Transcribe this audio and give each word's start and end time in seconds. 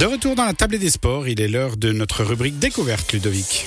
De 0.00 0.06
retour 0.06 0.34
dans 0.34 0.46
la 0.46 0.54
table 0.54 0.78
des 0.78 0.88
sports, 0.88 1.28
il 1.28 1.42
est 1.42 1.48
l'heure 1.48 1.76
de 1.76 1.92
notre 1.92 2.24
rubrique 2.24 2.58
découverte, 2.58 3.12
Ludovic. 3.12 3.66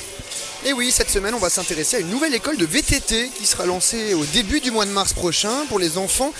Et 0.65 0.71
oui, 0.71 0.91
cette 0.91 1.09
semaine, 1.09 1.33
on 1.35 1.39
va 1.39 1.49
s'intéresser 1.49 1.97
à 1.97 1.99
une 1.99 2.09
nouvelle 2.09 2.33
école 2.33 2.55
de 2.55 2.65
VTT 2.65 3.29
qui 3.37 3.45
sera 3.45 3.65
lancée 3.65 4.13
au 4.13 4.23
début 4.23 4.61
du 4.61 4.71
mois 4.71 4.85
de 4.85 4.91
mars 4.91 5.11
prochain 5.11 5.65
pour 5.67 5.77
les 5.77 5.97
enfants 5.97 6.31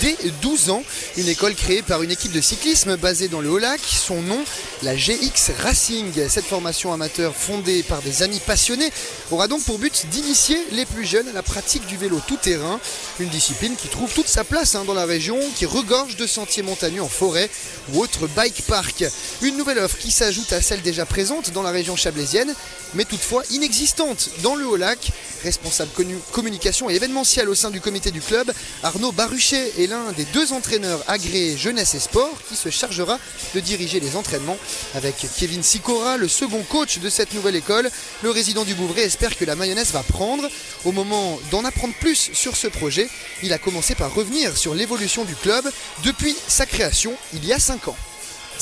dès 0.00 0.16
12 0.40 0.70
ans. 0.70 0.84
Une 1.16 1.26
école 1.26 1.56
créée 1.56 1.82
par 1.82 2.00
une 2.04 2.12
équipe 2.12 2.30
de 2.30 2.40
cyclisme 2.40 2.96
basée 2.96 3.26
dans 3.26 3.40
le 3.40 3.50
Haut-Lac. 3.50 3.80
Son 3.84 4.22
nom, 4.22 4.38
la 4.84 4.94
GX 4.94 5.50
Racing. 5.58 6.12
Cette 6.28 6.44
formation 6.44 6.92
amateur 6.92 7.34
fondée 7.34 7.82
par 7.82 8.02
des 8.02 8.22
amis 8.22 8.38
passionnés 8.46 8.92
aura 9.32 9.48
donc 9.48 9.64
pour 9.64 9.80
but 9.80 10.06
d'initier 10.12 10.64
les 10.70 10.86
plus 10.86 11.04
jeunes 11.04 11.26
à 11.26 11.32
la 11.32 11.42
pratique 11.42 11.84
du 11.86 11.96
vélo 11.96 12.20
tout-terrain. 12.24 12.78
Une 13.18 13.30
discipline 13.30 13.74
qui 13.74 13.88
trouve 13.88 14.14
toute 14.14 14.28
sa 14.28 14.44
place 14.44 14.76
hein, 14.76 14.84
dans 14.84 14.94
la 14.94 15.06
région, 15.06 15.36
qui 15.56 15.66
regorge 15.66 16.14
de 16.14 16.28
sentiers 16.28 16.62
montagneux 16.62 17.02
en 17.02 17.08
forêt 17.08 17.50
ou 17.92 18.00
autres 18.00 18.28
bike 18.28 18.62
park. 18.68 19.04
Une 19.42 19.56
nouvelle 19.56 19.80
offre 19.80 19.98
qui 19.98 20.12
s'ajoute 20.12 20.52
à 20.52 20.62
celle 20.62 20.82
déjà 20.82 21.04
présente 21.04 21.50
dans 21.50 21.62
la 21.62 21.72
région 21.72 21.96
chablaisienne, 21.96 22.54
mais 22.94 23.04
toutefois 23.04 23.42
inexistante 23.50 23.71
existante 23.72 24.28
dans 24.42 24.54
le 24.54 24.66
Haut-Lac. 24.66 25.12
Responsable 25.44 25.90
communication 26.30 26.90
et 26.90 26.94
événementiel 26.94 27.48
au 27.48 27.54
sein 27.54 27.70
du 27.70 27.80
comité 27.80 28.10
du 28.10 28.20
club, 28.20 28.52
Arnaud 28.82 29.12
Baruchet 29.12 29.72
est 29.78 29.86
l'un 29.86 30.12
des 30.12 30.26
deux 30.26 30.52
entraîneurs 30.52 31.02
agréés 31.08 31.56
jeunesse 31.56 31.94
et 31.94 31.98
sport 31.98 32.36
qui 32.50 32.54
se 32.54 32.68
chargera 32.68 33.18
de 33.54 33.60
diriger 33.60 33.98
les 33.98 34.14
entraînements. 34.14 34.58
Avec 34.94 35.26
Kevin 35.38 35.62
Sicora, 35.62 36.18
le 36.18 36.28
second 36.28 36.62
coach 36.64 36.98
de 36.98 37.08
cette 37.08 37.32
nouvelle 37.32 37.56
école, 37.56 37.90
le 38.22 38.30
résident 38.30 38.64
du 38.64 38.74
Bouvray 38.74 39.04
espère 39.04 39.38
que 39.38 39.46
la 39.46 39.56
mayonnaise 39.56 39.92
va 39.92 40.02
prendre. 40.02 40.46
Au 40.84 40.92
moment 40.92 41.40
d'en 41.50 41.64
apprendre 41.64 41.94
plus 41.94 42.30
sur 42.34 42.56
ce 42.56 42.66
projet, 42.66 43.08
il 43.42 43.54
a 43.54 43.58
commencé 43.58 43.94
par 43.94 44.14
revenir 44.14 44.54
sur 44.54 44.74
l'évolution 44.74 45.24
du 45.24 45.34
club 45.34 45.64
depuis 46.04 46.36
sa 46.46 46.66
création 46.66 47.14
il 47.32 47.46
y 47.46 47.54
a 47.54 47.58
5 47.58 47.88
ans. 47.88 47.96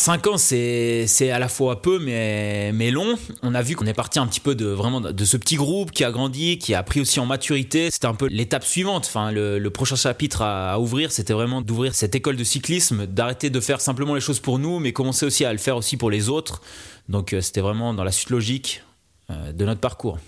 5 0.00 0.26
ans, 0.28 0.38
c'est 0.38 1.30
à 1.30 1.38
la 1.38 1.48
fois 1.48 1.82
peu 1.82 1.98
mais, 1.98 2.72
mais 2.72 2.90
long. 2.90 3.16
On 3.42 3.54
a 3.54 3.60
vu 3.60 3.76
qu'on 3.76 3.84
est 3.84 3.92
parti 3.92 4.18
un 4.18 4.26
petit 4.26 4.40
peu 4.40 4.54
de 4.54 4.64
vraiment 4.64 5.02
de 5.02 5.24
ce 5.26 5.36
petit 5.36 5.56
groupe 5.56 5.90
qui 5.90 6.04
a 6.04 6.10
grandi, 6.10 6.56
qui 6.56 6.72
a 6.72 6.82
pris 6.82 7.02
aussi 7.02 7.20
en 7.20 7.26
maturité. 7.26 7.90
C'était 7.90 8.06
un 8.06 8.14
peu 8.14 8.26
l'étape 8.28 8.64
suivante. 8.64 9.04
Enfin, 9.06 9.30
le, 9.30 9.68
prochain 9.68 9.96
chapitre 9.96 10.40
à, 10.40 10.80
ouvrir, 10.80 11.12
c'était 11.12 11.34
vraiment 11.34 11.60
d'ouvrir 11.60 11.94
cette 11.94 12.14
école 12.14 12.36
de 12.36 12.44
cyclisme, 12.44 13.06
d'arrêter 13.06 13.50
de 13.50 13.60
faire 13.60 13.82
simplement 13.82 14.14
les 14.14 14.22
choses 14.22 14.40
pour 14.40 14.58
nous, 14.58 14.78
mais 14.78 14.94
commencer 14.94 15.26
aussi 15.26 15.44
à 15.44 15.52
le 15.52 15.58
faire 15.58 15.76
aussi 15.76 15.98
pour 15.98 16.10
les 16.10 16.30
autres. 16.30 16.62
Donc, 17.10 17.34
euh, 17.34 17.42
c'était 17.42 17.60
vraiment 17.60 17.92
dans 17.92 18.04
la 18.04 18.12
suite 18.12 18.30
logique 18.30 18.82
euh, 19.28 19.52
de 19.52 19.66
notre 19.66 19.80
parcours 19.80 20.18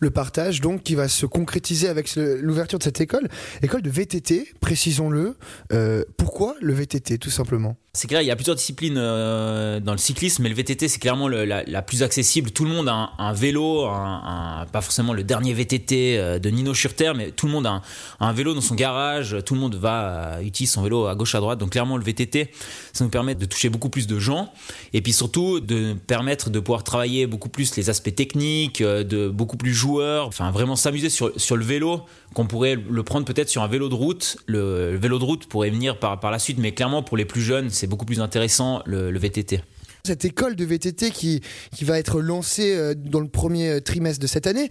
le 0.00 0.10
partage 0.10 0.60
donc 0.60 0.82
qui 0.82 0.94
va 0.94 1.08
se 1.08 1.26
concrétiser 1.26 1.88
avec 1.88 2.14
l'ouverture 2.16 2.78
de 2.78 2.84
cette 2.84 3.00
école, 3.00 3.28
école 3.62 3.82
de 3.82 3.90
VTT, 3.90 4.54
précisons-le. 4.60 5.36
Euh, 5.72 6.04
pourquoi 6.16 6.54
le 6.60 6.72
VTT 6.72 7.18
tout 7.18 7.30
simplement? 7.30 7.76
C'est 7.98 8.06
clair, 8.06 8.22
il 8.22 8.26
y 8.26 8.30
a 8.30 8.36
plusieurs 8.36 8.54
disciplines 8.54 8.94
euh, 8.96 9.80
dans 9.80 9.90
le 9.90 9.98
cyclisme, 9.98 10.44
mais 10.44 10.48
le 10.48 10.54
VTT 10.54 10.86
c'est 10.86 11.00
clairement 11.00 11.26
la, 11.26 11.82
plus 11.82 12.04
accessible. 12.04 12.52
Tout 12.52 12.64
le 12.64 12.70
monde 12.70 12.88
a 12.88 13.10
un, 13.18 13.32
vélo, 13.32 13.86
pas 13.86 14.80
forcément 14.80 15.12
le 15.12 15.24
dernier 15.24 15.52
VTT 15.52 16.16
euh, 16.16 16.38
de 16.38 16.48
Nino 16.48 16.74
Schurter, 16.74 17.12
mais 17.16 17.32
tout 17.32 17.46
le 17.46 17.52
monde 17.52 17.66
a 17.66 17.82
un, 18.20 18.32
vélo 18.32 18.54
dans 18.54 18.60
son 18.60 18.76
garage. 18.76 19.36
Tout 19.44 19.54
le 19.54 19.60
monde 19.60 19.74
va 19.74 20.38
utiliser 20.42 20.72
son 20.72 20.82
vélo 20.82 21.06
à 21.06 21.16
gauche 21.16 21.34
à 21.34 21.40
droite. 21.40 21.58
Donc 21.58 21.70
clairement 21.70 21.96
le 21.96 22.04
VTT, 22.04 22.52
ça 22.92 23.02
nous 23.02 23.10
permet 23.10 23.34
de 23.34 23.44
toucher 23.46 23.68
beaucoup 23.68 23.88
plus 23.88 24.06
de 24.06 24.18
gens, 24.20 24.52
et 24.92 25.02
puis 25.02 25.12
surtout 25.12 25.58
de 25.58 25.94
permettre 26.06 26.50
de 26.50 26.60
pouvoir 26.60 26.84
travailler 26.84 27.26
beaucoup 27.26 27.48
plus 27.48 27.74
les 27.74 27.90
aspects 27.90 28.14
techniques, 28.14 28.80
de 28.80 29.28
beaucoup 29.28 29.56
plus 29.56 29.74
jouer 29.74 30.22
enfin 30.24 30.52
vraiment 30.52 30.76
s'amuser 30.76 31.10
sur, 31.10 31.32
sur 31.36 31.56
le 31.56 31.64
vélo, 31.64 32.02
qu'on 32.34 32.46
pourrait 32.46 32.76
le 32.76 33.02
prendre 33.02 33.26
peut-être 33.26 33.48
sur 33.48 33.62
un 33.62 33.68
vélo 33.68 33.88
de 33.88 33.94
route. 33.94 34.36
Le, 34.46 34.96
vélo 34.96 35.18
de 35.18 35.24
route 35.24 35.46
pourrait 35.46 35.70
venir 35.70 35.98
par, 35.98 36.20
par 36.20 36.30
la 36.30 36.38
suite, 36.38 36.58
mais 36.58 36.72
clairement 36.72 37.02
pour 37.02 37.16
les 37.16 37.24
plus 37.24 37.40
jeunes, 37.40 37.70
c'est 37.70 37.87
beaucoup 37.88 38.04
plus 38.04 38.20
intéressant 38.20 38.82
le, 38.86 39.16
VTT 39.18 39.60
cette 40.04 40.24
école 40.24 40.56
de 40.56 40.64
VTT 40.64 41.10
qui, 41.10 41.42
qui 41.74 41.84
va 41.84 41.98
être 41.98 42.22
lancée 42.22 42.74
euh, 42.74 42.94
dans 42.94 43.20
le 43.20 43.28
premier 43.28 43.82
trimestre 43.82 44.22
de 44.22 44.26
cette 44.26 44.46
année, 44.46 44.70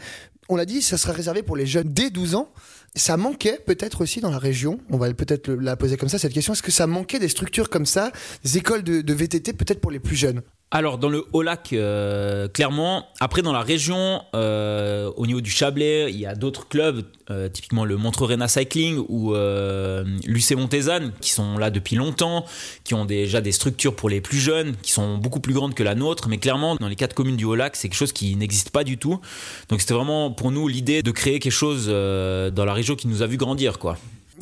on 0.50 0.56
l'a 0.56 0.66
dit, 0.66 0.82
ça 0.82 0.98
sera 0.98 1.14
réservé 1.14 1.44
pour 1.44 1.56
les 1.56 1.68
jeunes 1.68 1.90
dès 1.90 2.10
12 2.10 2.34
ans. 2.34 2.52
Ça 2.96 3.18
manquait 3.18 3.60
peut-être 3.64 4.02
aussi 4.02 4.20
dans 4.20 4.32
la 4.32 4.40
région, 4.40 4.80
on 4.90 4.98
va 4.98 5.14
peut-être 5.14 5.52
la 5.52 5.76
poser 5.76 5.98
comme 5.98 6.10
ça, 6.10 6.18
cette 6.18 6.34
question, 6.34 6.54
est-ce 6.54 6.64
que 6.64 6.72
ça 6.72 6.88
manquait 6.88 7.20
des 7.20 7.28
structures 7.28 7.70
comme 7.70 7.86
ça, 7.86 8.12
des 8.44 8.58
écoles 8.58 8.82
de 8.82 9.14
VTT 9.14 9.54
peut-être 9.54 9.82
pour 9.82 9.92
les 9.92 10.00
plus 10.00 10.16
jeunes? 10.16 10.42
Alors 10.70 10.98
dans 10.98 11.08
le 11.08 11.26
Haut-Lac, 11.32 11.72
euh, 11.72 12.50
clairement. 12.50 13.08
Après 13.22 13.42
dans 13.42 13.54
la 13.54 13.62
région, 13.62 14.22
euh, 14.36 15.10
au 15.16 15.26
niveau 15.26 15.40
du 15.40 15.50
Chablais, 15.50 16.12
il 16.12 16.18
y 16.20 16.26
a 16.26 16.36
d'autres 16.36 16.68
clubs, 16.68 17.06
euh, 17.30 17.48
typiquement 17.48 17.86
le 17.86 17.96
Montreux 17.96 18.36
Cycling 18.48 18.98
ou 19.08 19.34
l'UC 19.34 20.56
Montezanne, 20.58 21.14
qui 21.22 21.32
sont 21.32 21.58
là 21.58 21.70
depuis 21.70 21.96
longtemps, 21.96 22.46
qui 22.84 22.94
ont 22.94 23.06
déjà 23.06 23.40
des 23.40 23.54
structures 23.54 23.96
pour 23.96 24.10
les 24.10 24.20
plus 24.20 24.40
jeunes, 24.40 24.76
qui 24.82 24.92
sont 24.92 25.18
beaucoup 25.18 25.40
plus 25.40 25.54
grandes 25.54 25.74
que 25.74 25.84
la 25.84 25.96
nôtre. 25.96 26.28
Mais 26.28 26.38
clairement, 26.38 26.76
dans 26.76 26.90
les 26.90 26.98
quatre 26.98 27.14
communes 27.14 27.38
du 27.38 27.46
Haut-Lac, 27.46 27.78
c'est 27.78 27.88
quelque 27.88 27.98
chose 27.98 28.14
qui 28.14 28.36
n'existe 28.36 28.72
pas 28.72 28.84
du 28.84 28.98
tout. 28.98 29.22
Donc 29.70 29.80
c'était 29.80 29.94
vraiment 29.94 30.32
pour 30.32 30.52
nous 30.52 30.68
l'idée 30.68 31.02
de 31.02 31.12
créer 31.12 31.40
quelque 31.40 31.52
chose 31.54 31.88
dans 31.88 32.66
la 32.66 32.74
région 32.74 32.96
qui 32.96 33.08
nous 33.08 33.22
a 33.22 33.28
vu 33.28 33.38
grandir, 33.38 33.80
quoi 33.80 33.98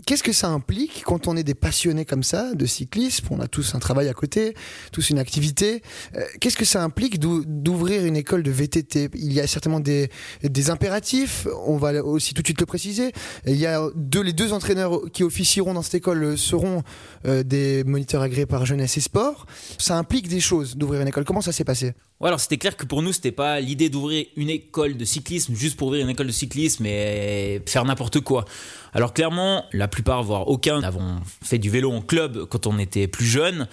qu'est-ce 0.06 0.24
que 0.24 0.34
ça 0.34 0.50
implique 0.50 1.04
quand 1.06 1.28
on 1.28 1.36
est 1.36 1.44
des 1.44 1.54
passionnés 1.54 2.06
comme 2.06 2.24
ça 2.24 2.54
de 2.54 2.66
cyclisme 2.66 3.28
On 3.32 3.40
a 3.40 3.48
tous 3.48 3.76
un 3.76 3.80
travail 3.80 4.08
à 4.10 4.14
côté, 4.14 4.56
tous 4.92 5.10
une 5.10 5.20
activité. 5.20 5.82
Euh, 6.16 6.22
qu'est-ce 6.40 6.58
que 6.58 6.66
ça 6.66 6.84
implique 6.84 7.20
d'ouvrir 7.20 8.06
une 8.06 8.16
école 8.16 8.44
de 8.44 8.52
VTT 8.52 9.10
Il 9.14 9.34
y 9.34 9.40
a 9.40 9.48
certainement 9.48 9.80
des, 9.80 10.10
des, 10.44 10.70
impératifs. 10.70 11.48
On 11.66 11.78
va 11.78 12.04
aussi 12.04 12.34
tout 12.34 12.42
de 12.42 12.48
suite 12.48 12.60
le 12.60 12.66
préciser. 12.66 13.12
Il 13.46 13.58
y 13.58 13.66
a 13.66 13.82
deux, 13.96 14.22
les 14.22 14.34
deux 14.34 14.54
entraîneurs 14.54 15.02
qui 15.12 15.24
officieront 15.24 15.74
dans 15.74 15.82
cette 15.82 15.96
école 15.96 16.38
seront 16.38 16.84
euh, 17.26 17.44
des 17.44 17.84
moniteurs 17.84 18.22
agréés 18.22 18.46
par 18.46 18.66
Jeunesse 18.66 18.98
et 18.98 19.02
Sport. 19.02 19.46
Ça 19.78 19.98
implique 19.98 20.28
des 20.28 20.40
choses 20.40 20.76
d'ouvrir 20.76 21.02
une 21.02 21.08
école. 21.08 21.26
Comment 21.26 21.42
ça 21.42 21.52
s'est 21.52 21.64
passé? 21.64 21.94
Ouais, 22.22 22.30
alors 22.30 22.40
c'était 22.40 22.58
clair 22.58 22.78
que 22.78 22.86
pour 22.86 23.02
nous, 23.02 23.12
c'était 23.12 23.34
pas 23.34 23.60
l'idée 23.60 23.90
d'ouvrir 23.90 24.26
une 24.38 24.50
école 24.50 24.96
de 24.96 25.04
cyclisme 25.04 25.54
juste 25.54 25.76
pour 25.76 25.90
ouvrir 25.90 26.06
une 26.06 26.10
école 26.10 26.28
de 26.28 26.32
cyclisme 26.32 26.86
et 26.86 27.62
faire 27.66 27.84
n'importe 27.84 28.22
quoi. 28.22 28.46
Alors 28.94 29.14
clairement, 29.14 29.66
la 29.74 29.90
plupart, 29.90 30.24
voire 30.24 30.48
aucun, 30.48 30.82
avons 30.82 31.18
fait 31.44 31.58
du 31.58 31.70
vélo 31.70 31.92
en 31.92 32.00
club 32.02 32.46
quand 32.46 32.68
on 32.68 32.80
était 32.80 33.08
plus 33.08 33.26
jeune. 33.26 33.68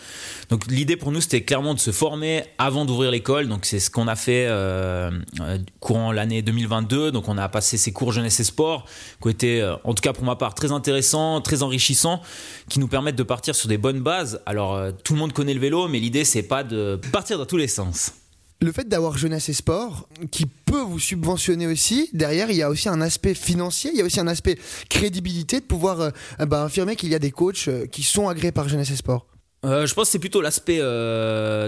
Donc 0.49 0.67
l'idée 0.67 0.97
pour 0.97 1.13
nous, 1.13 1.21
c'était 1.21 1.45
clairement 1.45 1.73
de 1.75 1.79
se 1.79 1.93
former 1.93 2.43
avant 2.59 2.85
d'ouvrir 2.85 3.13
l'école. 3.13 3.47
Donc 3.47 3.65
c'est 3.65 3.79
ce 3.79 3.91
qu'on 3.91 4.09
a 4.09 4.17
fait 4.17 4.47
euh, 4.49 5.13
euh, 5.41 5.59
courant 5.79 6.11
l'année 6.11 6.43
2022. 6.43 7.13
Donc 7.13 7.29
on 7.29 7.39
a 7.39 7.49
passé 7.49 7.77
ces 7.77 7.93
cours 7.93 8.11
jeunesse 8.11 8.41
et 8.41 8.45
sport 8.45 8.87
qui 9.21 9.29
ont 9.29 9.31
été, 9.31 9.63
euh, 9.63 9.77
en 9.85 9.95
tout 9.95 10.01
cas 10.03 10.13
pour 10.13 10.25
ma 10.25 10.35
part, 10.35 10.57
très 10.57 10.73
intéressants, 10.73 11.41
très 11.43 11.63
enrichissants, 11.63 12.21
qui 12.69 12.81
nous 12.81 12.89
permettent 12.89 13.15
de 13.15 13.23
partir 13.23 13.55
sur 13.55 13.69
des 13.69 13.79
bonnes 13.79 14.01
bases. 14.01 14.43
Alors 14.47 14.81
tout 15.05 15.13
le 15.13 15.21
monde 15.21 15.33
connaît 15.33 15.55
le 15.55 15.61
vélo, 15.61 15.87
mais 15.87 16.01
l'idée 16.01 16.25
c'est 16.25 16.43
pas 16.43 16.65
de 16.65 17.01
partir 17.13 17.39
dans 17.39 17.47
tous 17.47 17.57
les 17.57 17.69
sens 17.69 18.15
le 18.63 18.73
fait 18.73 18.89
d'avoir 18.89 19.19
jeunesse 19.19 19.49
et 19.49 19.53
sport 19.53 20.09
qui 20.31 20.47
peut 20.47 20.81
vous 20.81 20.99
subventionner 20.99 21.67
aussi, 21.67 22.09
derrière 22.13 22.51
il 22.51 22.57
y 22.57 22.63
a 22.63 22.71
aussi 22.71 22.89
un 22.89 23.01
aspect 23.01 23.35
financier, 23.35 23.91
il 23.93 23.99
y 23.99 24.03
a 24.03 24.05
aussi 24.05 24.21
un 24.21 24.29
aspect 24.29 24.57
crédibilité 24.89 25.61
de 25.61 25.65
pouvoir 25.65 26.01
euh, 26.01 26.11
bah, 26.47 26.65
affirmer 26.65 26.97
qu'il 26.97 27.11
y 27.11 27.15
a 27.15 27.19
des 27.19 27.31
coachs 27.31 27.69
euh, 27.69 27.87
qui 27.87 28.03
sont 28.03 28.29
agréés 28.29 28.53
par 28.53 28.69
jeunesse 28.69 28.91
et 28.91 28.97
sport. 28.97 29.27
Euh, 29.65 29.87
je 29.87 29.95
pense 29.95 30.09
que 30.09 30.13
c'est 30.13 30.19
plutôt 30.19 30.41
l'aspect 30.41 30.81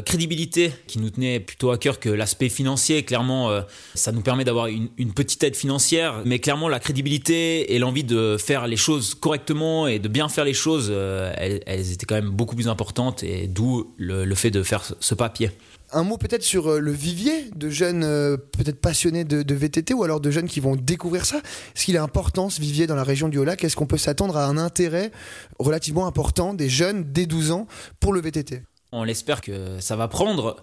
crédibilité 0.05 0.73
qui 0.89 0.99
nous 0.99 1.11
tenait 1.11 1.39
plutôt 1.39 1.71
à 1.71 1.79
cœur 1.79 2.01
que 2.01 2.09
l'aspect 2.09 2.49
financier. 2.49 3.05
Clairement, 3.05 3.57
ça 3.95 4.11
nous 4.11 4.21
permet 4.21 4.43
d'avoir 4.43 4.67
une, 4.67 5.13
petite 5.15 5.45
aide 5.45 5.55
financière, 5.55 6.23
mais 6.25 6.41
clairement 6.41 6.69
la 6.69 6.81
crédibilité 6.81 7.73
et 7.73 7.79
l'envie 7.79 8.03
de 8.03 8.37
faire 8.37 8.67
les 8.67 8.77
choses 8.77 9.15
correctement 9.15 9.87
et 9.87 10.01
de 10.01 10.09
bien 10.09 10.29
faire 10.29 10.45
les 10.45 10.55
choses, 10.55 10.91
elles, 10.91 11.93
étaient 11.93 12.05
quand 12.05 12.17
même 12.17 12.31
beaucoup 12.31 12.57
plus 12.57 12.67
importantes 12.67 13.23
et 13.23 13.47
d'où 13.47 13.95
le 13.97 14.35
fait 14.35 14.51
de 14.51 14.65
faire 14.65 14.83
ce 14.99 15.15
papier 15.15 15.53
un 15.95 16.03
mot 16.03 16.19
peut-être 16.19 16.43
sur 16.43 16.71
euh, 16.71 16.79
le 16.81 16.91
vivier 16.91 17.51
de 17.55 17.71
jeunes 17.71 18.03
euh, 18.05 18.37
peut-être 18.37 18.81
passionnés 18.81 19.25
de, 19.25 19.55
VTT 19.55 19.95
ou 19.95 20.03
alors 20.03 20.21
de 20.21 20.31
jeunes 20.31 20.49
qui 20.49 20.61
vont 20.61 20.77
découvrir 20.77 21.25
ça. 21.25 21.39
Est-ce 21.75 21.85
qu'il 21.85 21.95
est 21.95 21.99
important 21.99 22.51
ce 22.51 22.61
vivier 22.61 22.87
dans 22.87 22.97
la 22.97 23.05
région 23.05 23.29
du 23.29 23.39
Haut-Lac? 23.39 23.63
Est-ce 23.65 23.77
qu'on 23.77 23.87
peut 23.87 23.99
s'attendre 23.99 24.37
à 24.37 24.47
un 24.47 24.59
intérêt 24.59 25.13
relativement 25.59 26.07
important 26.07 26.55
des 26.55 26.69
jeunes 26.69 27.05
dès 27.05 27.27
12 27.27 27.53
ans 27.53 27.67
pour 28.01 28.13
le 28.13 28.21
VTT 28.21 28.63
On 28.93 29.05
l'espère 29.05 29.41
que 29.41 29.81
ça 29.81 29.97
va 29.97 30.09
prendre. 30.09 30.57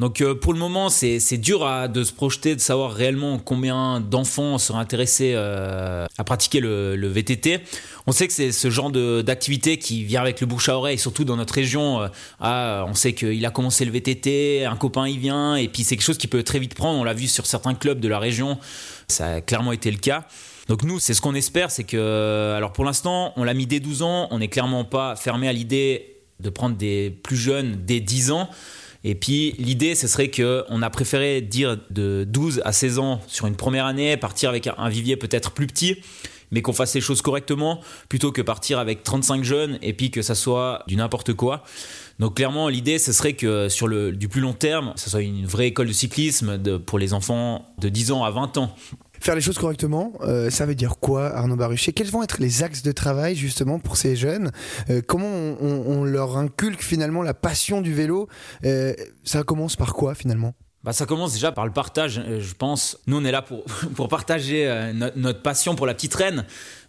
Donc 0.00 0.20
euh, 0.20 0.34
pour 0.34 0.52
le 0.52 0.58
moment, 0.58 0.88
c'est 0.88 1.38
dur 1.38 1.88
de 1.88 2.02
se 2.02 2.12
projeter, 2.12 2.56
de 2.56 2.60
savoir 2.60 2.92
réellement 2.92 3.38
combien 3.38 4.00
d'enfants 4.00 4.58
seraient 4.58 4.80
intéressés 4.80 5.32
euh, 5.34 6.06
à 6.18 6.24
pratiquer 6.24 6.58
le, 6.58 7.06
VTT. 7.06 7.60
On 8.06 8.12
sait 8.12 8.26
que 8.26 8.32
c'est 8.32 8.50
ce 8.50 8.70
genre 8.70 8.90
d'activité 8.90 9.78
qui 9.78 10.02
vient 10.02 10.20
avec 10.20 10.40
le 10.40 10.48
bouche 10.48 10.68
à 10.68 10.76
oreille, 10.76 10.98
surtout 10.98 11.24
dans 11.24 11.36
notre 11.36 11.54
région. 11.54 12.08
Euh, 12.42 12.84
on 12.86 12.94
sait 12.94 13.12
qu'il 13.12 13.46
a 13.46 13.50
commencé 13.50 13.84
le 13.84 13.92
VTT, 13.92 14.64
un 14.64 14.76
copain 14.76 15.06
y 15.06 15.16
vient, 15.16 15.54
et 15.54 15.68
puis 15.68 15.84
c'est 15.84 15.96
quelque 15.96 16.06
chose 16.06 16.18
qui 16.18 16.26
peut 16.26 16.42
très 16.42 16.58
vite 16.58 16.74
prendre. 16.74 16.98
On 16.98 17.04
l'a 17.04 17.14
vu 17.14 17.28
sur 17.28 17.46
certains 17.46 17.74
clubs 17.74 18.00
de 18.00 18.08
la 18.08 18.18
région, 18.18 18.58
ça 19.06 19.34
a 19.34 19.40
clairement 19.40 19.72
été 19.72 19.92
le 19.92 19.98
cas. 19.98 20.26
Donc 20.68 20.82
nous, 20.82 20.98
c'est 20.98 21.14
ce 21.14 21.20
qu'on 21.20 21.34
espère, 21.34 21.70
c'est 21.70 21.84
que, 21.84 22.52
alors 22.56 22.72
pour 22.72 22.84
l'instant, 22.84 23.32
on 23.36 23.44
l'a 23.44 23.54
mis 23.54 23.66
dès 23.66 23.80
12 23.80 24.02
ans, 24.02 24.28
on 24.32 24.38
n'est 24.38 24.48
clairement 24.48 24.84
pas 24.84 25.14
fermé 25.14 25.46
à 25.46 25.52
l'idée 25.52 26.16
de 26.40 26.50
prendre 26.50 26.76
des 26.76 27.10
plus 27.22 27.36
jeunes 27.36 27.84
dès 27.84 28.00
10 28.00 28.32
ans. 28.32 28.48
Et 29.04 29.14
puis 29.14 29.54
l'idée, 29.58 29.94
ce 29.94 30.08
serait 30.08 30.30
qu'on 30.30 30.82
a 30.82 30.90
préféré 30.90 31.42
dire 31.42 31.78
de 31.90 32.26
12 32.28 32.62
à 32.64 32.72
16 32.72 32.98
ans 32.98 33.20
sur 33.26 33.46
une 33.46 33.56
première 33.56 33.84
année, 33.84 34.16
partir 34.16 34.48
avec 34.48 34.66
un 34.66 34.88
vivier 34.88 35.16
peut-être 35.16 35.52
plus 35.52 35.66
petit, 35.66 35.98
mais 36.50 36.62
qu'on 36.62 36.72
fasse 36.72 36.94
les 36.94 37.00
choses 37.00 37.20
correctement 37.20 37.80
plutôt 38.08 38.32
que 38.32 38.40
partir 38.40 38.78
avec 38.78 39.02
35 39.02 39.44
jeunes 39.44 39.78
et 39.82 39.92
puis 39.92 40.10
que 40.10 40.22
ça 40.22 40.34
soit 40.34 40.82
du 40.86 40.96
n'importe 40.96 41.34
quoi. 41.34 41.64
Donc 42.18 42.36
clairement, 42.36 42.68
l'idée, 42.68 42.98
ce 42.98 43.12
serait 43.12 43.34
que 43.34 43.68
sur 43.68 43.88
le 43.88 44.12
du 44.12 44.28
plus 44.28 44.40
long 44.40 44.52
terme, 44.54 44.92
ce 44.96 45.10
soit 45.10 45.22
une 45.22 45.46
vraie 45.46 45.66
école 45.66 45.88
de 45.88 45.92
cyclisme 45.92 46.58
pour 46.78 46.98
les 46.98 47.12
enfants 47.12 47.66
de 47.78 47.88
10 47.88 48.12
ans 48.12 48.24
à 48.24 48.30
20 48.30 48.56
ans. 48.56 48.74
Faire 49.24 49.34
les 49.34 49.40
choses 49.40 49.56
correctement, 49.56 50.12
euh, 50.20 50.50
ça 50.50 50.66
veut 50.66 50.74
dire 50.74 50.98
quoi, 51.00 51.34
Arnaud 51.34 51.56
Baruchet? 51.56 51.94
Quels 51.94 52.10
vont 52.10 52.22
être 52.22 52.42
les 52.42 52.62
axes 52.62 52.82
de 52.82 52.92
travail 52.92 53.34
justement 53.34 53.78
pour 53.78 53.96
ces 53.96 54.16
jeunes? 54.16 54.52
Euh, 54.90 55.00
Comment 55.00 55.24
on, 55.26 55.84
on, 55.86 56.04
leur 56.04 56.36
inculque 56.36 56.82
finalement 56.82 57.22
la 57.22 57.32
passion 57.32 57.80
du 57.80 57.94
vélo? 57.94 58.28
Euh, 58.66 58.92
Ça 59.24 59.42
commence 59.42 59.76
par 59.76 59.94
quoi 59.94 60.14
finalement? 60.14 60.52
Bah, 60.82 60.92
ça 60.92 61.06
commence 61.06 61.32
déjà 61.32 61.52
par 61.52 61.64
le 61.64 61.72
partage, 61.72 62.22
je 62.38 62.52
pense. 62.52 62.98
Nous, 63.06 63.16
on 63.16 63.24
est 63.24 63.32
là 63.32 63.40
pour, 63.40 63.64
pour 63.94 64.08
partager 64.08 64.92
notre, 64.92 65.16
notre 65.16 65.40
passion 65.40 65.74
pour 65.74 65.86
la 65.86 65.94
petite 65.94 66.14
reine, 66.14 66.44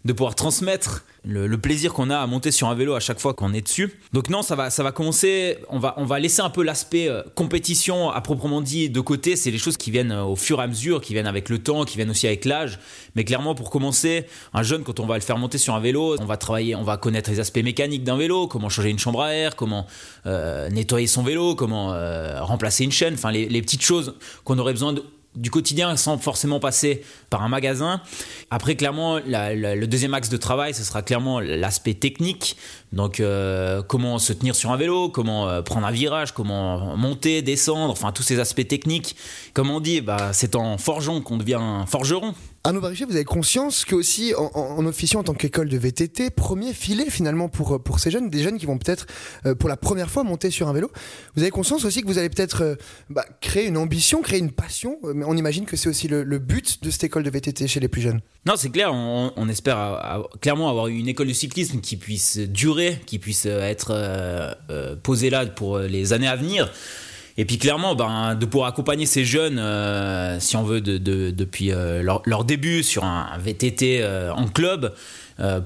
de 0.06 0.12
pouvoir 0.12 0.34
transmettre 0.36 1.04
le, 1.24 1.58
plaisir 1.58 1.92
qu'on 1.92 2.10
a 2.10 2.18
à 2.18 2.26
monter 2.26 2.52
sur 2.52 2.68
un 2.68 2.74
vélo 2.74 2.94
à 2.94 3.00
chaque 3.00 3.18
fois 3.18 3.34
qu'on 3.34 3.52
est 3.52 3.60
dessus. 3.60 3.98
Donc 4.12 4.30
non, 4.30 4.42
ça 4.42 4.54
va, 4.54 4.70
ça 4.70 4.84
va 4.84 4.92
commencer. 4.92 5.58
On 5.68 5.80
va, 5.80 5.94
on 5.96 6.04
va 6.04 6.20
laisser 6.20 6.40
un 6.40 6.50
peu 6.50 6.62
l'aspect 6.62 7.08
euh, 7.08 7.22
compétition 7.34 8.10
à 8.10 8.20
proprement 8.20 8.60
dit 8.60 8.88
de 8.88 9.00
côté. 9.00 9.34
C'est 9.34 9.50
les 9.50 9.58
choses 9.58 9.76
qui 9.76 9.90
viennent 9.90 10.12
euh, 10.12 10.22
au 10.22 10.36
fur 10.36 10.60
et 10.60 10.62
à 10.62 10.66
mesure, 10.68 11.00
qui 11.00 11.12
viennent 11.12 11.26
avec 11.26 11.48
le 11.48 11.58
temps, 11.58 11.84
qui 11.84 11.96
viennent 11.96 12.10
aussi 12.10 12.28
avec 12.28 12.44
l'âge. 12.44 12.78
Mais 13.16 13.24
clairement, 13.24 13.56
pour 13.56 13.70
commencer, 13.70 14.26
un 14.54 14.62
jeune, 14.62 14.84
quand 14.84 15.00
on 15.00 15.06
va 15.06 15.16
le 15.16 15.22
faire 15.22 15.36
monter 15.38 15.58
sur 15.58 15.74
un 15.74 15.80
vélo, 15.80 16.16
on 16.20 16.26
va 16.26 16.36
travailler, 16.36 16.76
on 16.76 16.84
va 16.84 16.96
connaître 16.96 17.28
les 17.28 17.40
aspects 17.40 17.62
mécaniques 17.62 18.04
d'un 18.04 18.16
vélo, 18.16 18.46
comment 18.46 18.68
changer 18.68 18.90
une 18.90 18.98
chambre 19.00 19.22
à 19.22 19.34
air, 19.34 19.56
comment 19.56 19.86
euh, 20.26 20.68
nettoyer 20.70 21.08
son 21.08 21.24
vélo, 21.24 21.56
comment 21.56 21.88
remplacer 22.40 22.84
une 22.84 22.92
chaîne. 22.92 23.14
Enfin, 23.14 23.32
les, 23.32 23.48
les 23.48 23.62
petites 23.62 23.82
choses 23.82 24.14
qu'on 24.44 24.58
aurait 24.58 24.72
besoin 24.72 24.92
de 24.92 25.02
du 25.36 25.50
quotidien 25.50 25.96
sans 25.96 26.18
forcément 26.18 26.60
passer 26.60 27.02
par 27.30 27.42
un 27.42 27.48
magasin. 27.48 28.00
Après, 28.50 28.74
clairement, 28.76 29.18
la, 29.26 29.54
la, 29.54 29.74
le 29.74 29.86
deuxième 29.86 30.14
axe 30.14 30.28
de 30.28 30.36
travail, 30.36 30.74
ce 30.74 30.82
sera 30.82 31.02
clairement 31.02 31.40
l'aspect 31.40 31.94
technique. 31.94 32.56
Donc, 32.92 33.20
euh, 33.20 33.82
comment 33.82 34.18
se 34.18 34.32
tenir 34.32 34.54
sur 34.54 34.70
un 34.70 34.76
vélo, 34.76 35.08
comment 35.08 35.48
euh, 35.48 35.62
prendre 35.62 35.86
un 35.86 35.90
virage, 35.90 36.32
comment 36.32 36.96
monter, 36.96 37.42
descendre, 37.42 37.92
enfin, 37.92 38.12
tous 38.12 38.22
ces 38.22 38.40
aspects 38.40 38.66
techniques. 38.66 39.16
Comme 39.52 39.70
on 39.70 39.80
dit, 39.80 40.00
bah, 40.00 40.30
c'est 40.32 40.56
en 40.56 40.78
forgeant 40.78 41.20
qu'on 41.20 41.36
devient 41.36 41.60
forgeron. 41.86 42.34
Arnaud 42.66 42.80
Barichet, 42.80 43.04
vous 43.04 43.14
avez 43.14 43.24
conscience 43.24 43.84
que 43.84 43.94
aussi 43.94 44.34
en, 44.36 44.50
en, 44.54 44.78
en 44.78 44.86
officiant 44.86 45.20
en 45.20 45.22
tant 45.22 45.34
qu'école 45.34 45.68
de 45.68 45.78
VTT, 45.78 46.30
premier 46.30 46.72
filet 46.72 47.08
finalement 47.10 47.48
pour, 47.48 47.80
pour 47.80 48.00
ces 48.00 48.10
jeunes, 48.10 48.28
des 48.28 48.42
jeunes 48.42 48.58
qui 48.58 48.66
vont 48.66 48.76
peut-être 48.76 49.06
euh, 49.46 49.54
pour 49.54 49.68
la 49.68 49.76
première 49.76 50.10
fois 50.10 50.24
monter 50.24 50.50
sur 50.50 50.66
un 50.66 50.72
vélo, 50.72 50.90
vous 51.36 51.42
avez 51.42 51.52
conscience 51.52 51.84
aussi 51.84 52.02
que 52.02 52.08
vous 52.08 52.18
allez 52.18 52.28
peut-être 52.28 52.62
euh, 52.64 52.74
bah, 53.08 53.24
créer 53.40 53.68
une 53.68 53.76
ambition, 53.76 54.20
créer 54.20 54.40
une 54.40 54.50
passion, 54.50 54.98
mais 55.14 55.24
on 55.24 55.36
imagine 55.36 55.64
que 55.64 55.76
c'est 55.76 55.88
aussi 55.88 56.08
le, 56.08 56.24
le, 56.24 56.40
but 56.40 56.82
de 56.82 56.90
cette 56.90 57.04
école 57.04 57.22
de 57.22 57.30
VTT 57.30 57.68
chez 57.68 57.78
les 57.78 57.86
plus 57.86 58.02
jeunes. 58.02 58.20
Non, 58.46 58.54
c'est 58.56 58.70
clair, 58.70 58.92
on, 58.92 59.32
on 59.36 59.48
espère 59.48 60.26
clairement 60.40 60.68
avoir 60.68 60.88
une 60.88 61.06
école 61.06 61.28
de 61.28 61.32
cyclisme 61.34 61.80
qui 61.80 61.96
puisse 61.96 62.36
durer, 62.36 63.00
qui 63.06 63.20
puisse 63.20 63.46
être 63.46 63.92
euh, 63.92 64.52
euh, 64.70 64.96
posée 64.96 65.30
là 65.30 65.46
pour 65.46 65.78
les 65.78 66.12
années 66.12 66.26
à 66.26 66.34
venir. 66.34 66.72
Et 67.38 67.44
puis 67.44 67.58
clairement, 67.58 67.94
ben, 67.94 68.34
de 68.34 68.46
pouvoir 68.46 68.68
accompagner 68.68 69.04
ces 69.04 69.24
jeunes, 69.24 69.58
euh, 69.58 70.40
si 70.40 70.56
on 70.56 70.62
veut, 70.62 70.80
de, 70.80 70.96
de, 70.96 71.30
depuis 71.30 71.70
euh, 71.70 72.02
leur, 72.02 72.44
début 72.44 72.82
sur 72.82 73.04
un, 73.04 73.28
un 73.32 73.38
VTT 73.38 74.00
euh, 74.00 74.32
en 74.32 74.46
club, 74.46 74.94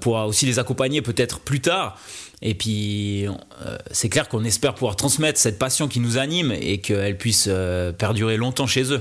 pour 0.00 0.17
aussi 0.17 0.46
les 0.46 0.58
accompagner 0.58 1.00
peut-être 1.00 1.38
plus 1.38 1.61
tard. 1.61 1.96
Et 2.43 2.55
puis, 2.55 3.26
c'est 3.93 4.08
clair 4.08 4.28
qu'on 4.28 4.43
espère 4.43 4.75
pouvoir 4.75 4.96
transmettre 4.96 5.38
cette 5.38 5.61
passion 5.61 5.87
qui 5.87 6.00
nous 6.00 6.19
anime 6.19 6.50
et 6.50 6.78
qu'elle 6.78 7.17
puisse 7.17 7.49
perdurer 7.96 8.37
longtemps 8.37 8.67
chez 8.67 8.93
eux. 8.93 9.00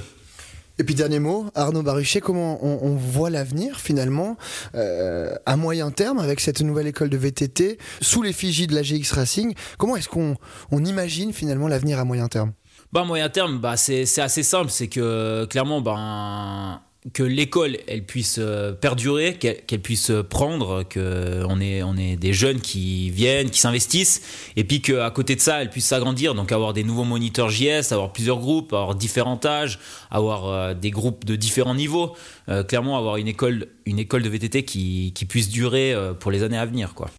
Et 0.79 0.85
puis 0.85 0.95
dernier 0.95 1.19
mot, 1.19 1.45
Arnaud 1.55 1.83
Baruchet, 1.83 2.21
comment 2.21 2.63
on, 2.63 2.95
voit 2.95 3.29
l'avenir 3.29 3.81
finalement 3.81 4.37
euh, 4.75 5.35
à 5.45 5.57
moyen 5.57 5.91
terme 5.91 6.19
avec 6.19 6.39
cette 6.39 6.61
nouvelle 6.61 6.87
école 6.87 7.09
de 7.09 7.17
VTT 7.17 7.77
sous 7.99 8.21
l'effigie 8.21 8.65
de 8.65 8.73
la 8.73 8.81
GX 8.81 9.11
Racing? 9.11 9.53
Comment 9.77 9.97
est-ce 9.97 10.07
qu'on 10.07 10.37
on 10.71 10.85
imagine 10.85 11.33
finalement 11.33 11.67
l'avenir 11.67 11.99
à 11.99 12.05
moyen 12.05 12.29
terme? 12.29 12.53
Bah, 12.93 13.03
moyen 13.03 13.27
terme, 13.27 13.59
bah, 13.59 13.75
c'est 13.75 14.03
assez 14.19 14.41
simple. 14.41 14.71
C'est 14.71 14.87
que 14.87 15.45
clairement, 15.49 15.81
bah, 15.81 16.81
que 17.13 17.23
l'école 17.23 17.77
elle 17.87 18.03
puisse 18.03 18.37
euh, 18.39 18.73
perdurer, 18.73 19.35
qu'elle 19.35 19.65
qu 19.65 19.79
puisse 19.79 20.11
prendre, 20.29 20.83
que 20.83 21.43
on 21.47 21.59
est 21.61 21.83
on 21.83 21.95
est 21.97 22.15
des 22.15 22.33
jeunes 22.33 22.61
qui 22.61 23.09
viennent, 23.09 23.49
qui 23.49 23.59
s'investissent, 23.59 24.21
et 24.55 24.63
puis 24.63 24.81
qu'à 24.81 25.09
côté 25.11 25.35
de 25.35 25.41
ça, 25.41 25.61
elle 25.61 25.69
puisse 25.69 25.85
s'agrandir, 25.85 26.35
donc 26.35 26.51
avoir 26.51 26.73
des 26.73 26.83
nouveaux 26.83 27.03
moniteurs 27.03 27.49
JS, 27.49 27.91
avoir 27.91 28.11
plusieurs 28.11 28.39
groupes, 28.39 28.73
avoir 28.73 28.95
différents 28.95 29.39
âges, 29.45 29.79
avoir 30.11 30.47
euh, 30.47 30.73
des 30.73 30.91
groupes 30.91 31.25
de 31.25 31.35
différents 31.35 31.75
niveaux, 31.75 32.15
euh, 32.49 32.63
clairement 32.63 32.97
avoir 32.97 33.17
une 33.17 33.27
école 33.27 33.67
une 33.85 33.99
école 33.99 34.21
de 34.21 34.29
VTT 34.29 34.63
qui, 34.63 35.13
qui 35.15 35.25
puisse 35.25 35.49
durer 35.49 35.93
euh, 35.93 36.13
pour 36.13 36.31
les 36.31 36.43
années 36.43 36.57
à 36.57 36.65
venir, 36.65 36.93
quoi. 36.93 37.09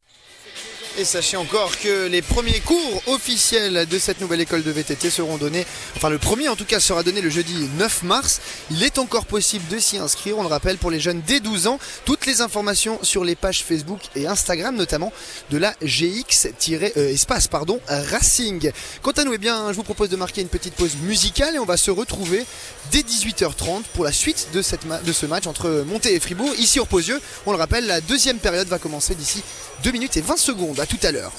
Et 0.99 1.05
sachez 1.05 1.37
encore 1.37 1.79
que 1.79 2.09
les 2.09 2.21
premiers 2.21 2.59
cours 2.61 3.03
officiels 3.07 3.87
de 3.87 3.99
cette 3.99 4.21
nouvelle 4.21 4.41
école 4.41 4.65
de 4.65 4.71
VTT 4.71 5.09
seront 5.09 5.39
donnés, 5.39 5.65
enfin 5.97 6.11
le 6.11 6.19
premier 6.19 6.49
en 6.49 6.57
tout 6.57 6.65
cas 6.65 6.81
sera 6.81 7.03
donné 7.05 7.21
le 7.21 7.31
jeudi 7.31 7.69
9 7.79 8.03
mars. 8.03 8.41
Il 8.71 8.83
est 8.83 8.99
encore 8.99 9.25
possible 9.25 9.67
de 9.69 9.79
s'y 9.79 9.99
inscrire, 9.99 10.37
on 10.37 10.43
le 10.43 10.49
rappelle, 10.49 10.79
pour 10.79 10.91
les 10.91 10.99
jeunes 10.99 11.23
dès 11.27 11.39
12 11.39 11.69
ans. 11.69 11.79
Toutes 12.05 12.27
les 12.27 12.41
informations 12.41 12.99
sur 13.03 13.25
les 13.25 13.37
pages 13.37 13.63
Facebook 13.63 14.01
et 14.17 14.27
Instagram 14.27 14.75
notamment 14.75 15.13
de 15.51 15.59
la 15.59 15.75
GX-espace 15.81 17.47
pardon, 17.47 17.81
Racing. 17.89 18.73
Quant 19.03 19.13
à 19.13 19.25
nous, 19.25 19.33
eh 19.33 19.39
bien, 19.39 19.69
je 19.71 19.77
vous 19.77 19.85
propose 19.85 20.09
de 20.09 20.17
marquer 20.17 20.43
une 20.43 20.49
petite 20.49 20.75
pause 20.75 20.97
musicale 21.05 21.55
et 21.55 21.59
on 21.61 21.65
va 21.65 21.77
se 21.77 21.93
retrouver 21.93 22.45
dès 22.91 23.01
18h30 23.01 23.83
pour 23.95 24.05
la 24.05 24.13
suite 24.13 24.49
de, 24.53 24.61
cette 24.61 24.87
de 25.05 25.13
ce 25.13 25.27
match 25.27 25.47
entre 25.47 25.85
Monté 25.87 26.15
et 26.15 26.21
Fribourg. 26.21 26.53
Ici 26.59 26.81
au 26.81 26.85
Posieux, 26.85 27.21
on 27.47 27.53
le 27.53 27.59
rappelle, 27.59 27.87
la 27.87 28.01
deuxième 28.01 28.39
période 28.39 28.67
va 28.67 28.79
commencer 28.79 29.15
d'ici 29.15 29.43
2 29.85 29.93
minutes 29.93 30.17
et 30.17 30.21
20 30.21 30.37
secondes. 30.37 30.80
À 30.81 30.87
tout 30.87 30.97
à 31.03 31.13
l'heure. 31.13 31.31